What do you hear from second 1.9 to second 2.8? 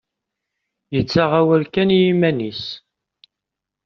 i yiman-is.